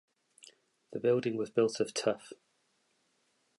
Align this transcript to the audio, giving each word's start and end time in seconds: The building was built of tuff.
The 0.93 0.99
building 0.99 1.37
was 1.37 1.51
built 1.51 1.79
of 1.79 1.93
tuff. 1.93 2.33